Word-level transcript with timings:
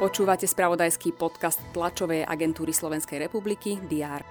Počúvate 0.00 0.48
spravodajský 0.48 1.12
podcast 1.12 1.60
tlačovej 1.76 2.24
agentúry 2.24 2.72
Slovenskej 2.72 3.20
republiky 3.20 3.76
DR. 3.84 4.24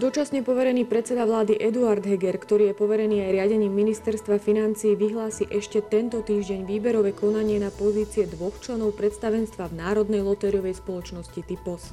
Dočasne 0.00 0.40
poverený 0.40 0.88
predseda 0.88 1.28
vlády 1.28 1.60
Eduard 1.60 2.00
Heger, 2.00 2.40
ktorý 2.40 2.72
je 2.72 2.74
poverený 2.80 3.20
aj 3.20 3.36
riadením 3.36 3.76
ministerstva 3.84 4.40
financií, 4.40 4.96
vyhlási 4.96 5.44
ešte 5.52 5.84
tento 5.84 6.24
týždeň 6.24 6.64
výberové 6.64 7.12
konanie 7.12 7.60
na 7.60 7.68
pozície 7.68 8.24
dvoch 8.24 8.56
členov 8.64 8.96
predstavenstva 8.96 9.68
v 9.68 9.76
Národnej 9.76 10.24
lotériovej 10.24 10.80
spoločnosti 10.80 11.44
Typos. 11.44 11.92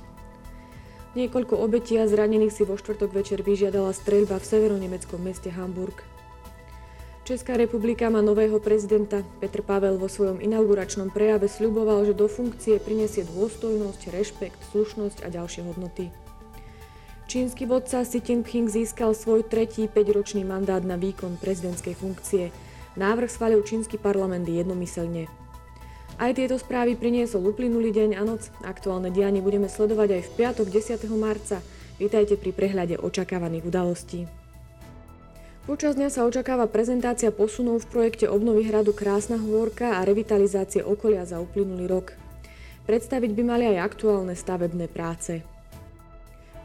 Niekoľko 1.20 1.60
obetí 1.60 2.00
a 2.00 2.08
zranených 2.08 2.56
si 2.56 2.64
vo 2.64 2.80
štvrtok 2.80 3.12
večer 3.12 3.44
vyžiadala 3.44 3.92
streľba 3.92 4.40
v 4.40 4.50
severonemeckom 4.56 5.20
meste 5.20 5.52
Hamburg. 5.52 6.00
Česká 7.28 7.60
republika 7.60 8.08
má 8.08 8.24
nového 8.24 8.56
prezidenta. 8.64 9.20
Petr 9.44 9.60
Pavel 9.60 10.00
vo 10.00 10.08
svojom 10.08 10.40
inauguračnom 10.40 11.12
prejave 11.12 11.52
sľuboval, 11.52 12.08
že 12.08 12.16
do 12.16 12.32
funkcie 12.32 12.80
prinesie 12.80 13.28
dôstojnosť, 13.28 14.16
rešpekt, 14.16 14.56
slušnosť 14.72 15.28
a 15.28 15.36
ďalšie 15.36 15.68
hodnoty. 15.68 16.08
Čínsky 17.28 17.68
vodca 17.68 18.08
Xi 18.08 18.24
Jinping 18.24 18.72
získal 18.72 19.12
svoj 19.12 19.44
tretí 19.44 19.92
5-ročný 19.92 20.48
mandát 20.48 20.80
na 20.80 20.96
výkon 20.96 21.36
prezidentskej 21.36 22.00
funkcie. 22.00 22.56
Návrh 22.96 23.28
schválil 23.28 23.60
čínsky 23.60 24.00
parlament 24.00 24.48
jednomyselne. 24.48 25.28
Aj 26.16 26.32
tieto 26.32 26.56
správy 26.56 26.96
priniesol 26.96 27.44
uplynulý 27.44 27.92
deň 27.92 28.10
a 28.16 28.24
noc. 28.24 28.48
Aktuálne 28.64 29.12
dianie 29.12 29.44
budeme 29.44 29.68
sledovať 29.68 30.16
aj 30.16 30.22
v 30.24 30.34
piatok 30.40 30.68
10. 30.72 31.12
marca. 31.20 31.60
Vítajte 32.00 32.40
pri 32.40 32.56
prehľade 32.56 32.96
očakávaných 32.96 33.68
udalostí. 33.68 34.47
Počas 35.68 36.00
dňa 36.00 36.08
sa 36.08 36.24
očakáva 36.24 36.64
prezentácia 36.72 37.28
posunov 37.28 37.84
v 37.84 37.92
projekte 37.92 38.24
obnovy 38.32 38.72
hradu 38.72 38.96
Krásna 38.96 39.36
hôrka 39.36 40.00
a 40.00 40.08
revitalizácie 40.08 40.80
okolia 40.80 41.28
za 41.28 41.44
uplynulý 41.44 41.92
rok. 41.92 42.16
Predstaviť 42.88 43.36
by 43.36 43.44
mali 43.44 43.76
aj 43.76 43.92
aktuálne 43.92 44.32
stavebné 44.32 44.88
práce. 44.88 45.44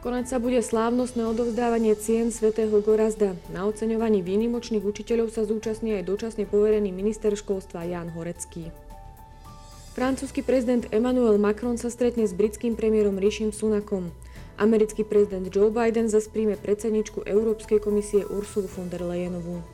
Konať 0.07 0.25
sa 0.31 0.39
bude 0.39 0.63
slávnostné 0.63 1.19
odovzdávanie 1.27 1.99
cien 1.99 2.31
svätého 2.31 2.71
Gorazda. 2.79 3.35
Na 3.51 3.67
oceňovaní 3.67 4.23
výnimočných 4.23 4.87
učiteľov 4.87 5.35
sa 5.35 5.43
zúčastní 5.43 5.99
aj 5.99 6.07
dočasne 6.07 6.47
poverený 6.47 6.95
minister 6.95 7.35
školstva 7.35 7.83
Jan 7.83 8.07
Horecký. 8.15 8.71
Francúzsky 9.99 10.47
prezident 10.47 10.87
Emmanuel 10.95 11.35
Macron 11.35 11.75
sa 11.75 11.91
stretne 11.91 12.23
s 12.23 12.31
britským 12.31 12.79
premiérom 12.79 13.19
Rishim 13.19 13.51
Sunakom. 13.51 14.15
Americký 14.61 15.01
prezident 15.01 15.49
Joe 15.49 15.73
Biden 15.73 16.05
zas 16.05 16.29
príjme 16.29 16.53
predsedničku 16.55 17.25
Európskej 17.25 17.81
komisie 17.81 18.21
Ursulu 18.21 18.69
von 18.69 18.85
der 18.87 19.01
Leyenovú. 19.01 19.65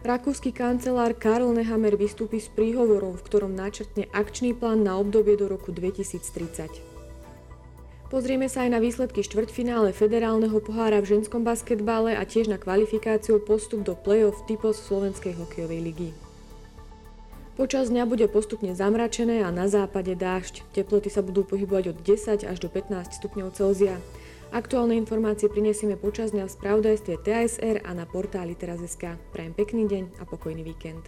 Rakúsky 0.00 0.54
kancelár 0.54 1.12
Karl 1.12 1.52
Nehammer 1.52 1.92
vystúpi 1.92 2.40
s 2.40 2.48
príhovorom, 2.48 3.20
v 3.20 3.26
ktorom 3.26 3.52
načrtne 3.52 4.08
akčný 4.16 4.56
plán 4.56 4.80
na 4.80 4.96
obdobie 4.96 5.36
do 5.36 5.44
roku 5.44 5.76
2030. 5.76 6.90
Pozrieme 8.08 8.48
sa 8.48 8.64
aj 8.64 8.70
na 8.74 8.80
výsledky 8.80 9.20
štvrťfinále 9.22 9.92
federálneho 9.92 10.56
pohára 10.58 10.98
v 11.04 11.14
ženskom 11.18 11.44
basketbale 11.44 12.16
a 12.16 12.24
tiež 12.24 12.48
na 12.48 12.58
kvalifikáciu 12.58 13.38
postup 13.44 13.84
do 13.84 13.92
play-off 13.92 14.40
typos 14.48 14.80
Slovenskej 14.82 15.36
hokejovej 15.36 15.80
ligy. 15.84 16.29
Počas 17.58 17.90
dňa 17.90 18.06
bude 18.06 18.26
postupne 18.30 18.74
zamračené 18.74 19.42
a 19.42 19.50
na 19.50 19.66
západe 19.66 20.14
dážď. 20.14 20.62
Teploty 20.74 21.10
sa 21.10 21.22
budú 21.22 21.42
pohybovať 21.42 21.94
od 21.94 21.98
10 22.02 22.46
až 22.46 22.56
do 22.62 22.68
15 22.70 23.18
stupňov 23.18 23.54
Celzia. 23.54 23.98
Aktuálne 24.50 24.98
informácie 24.98 25.46
prinesieme 25.46 25.94
počas 25.94 26.34
dňa 26.34 26.50
v 26.50 26.54
spravodajstve 26.58 27.14
TASR 27.22 27.86
a 27.86 27.90
na 27.94 28.02
portáli 28.02 28.58
teraz.sk. 28.58 29.14
Prajem 29.30 29.54
pekný 29.54 29.86
deň 29.86 30.04
a 30.18 30.26
pokojný 30.26 30.66
víkend. 30.66 31.06